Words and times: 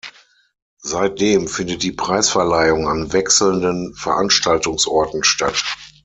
Seitdem 0.81 1.47
findet 1.47 1.83
die 1.83 1.91
Preisverleihung 1.91 2.87
an 2.89 3.13
wechselnden 3.13 3.93
Veranstaltungsorten 3.93 5.23
statt. 5.23 5.63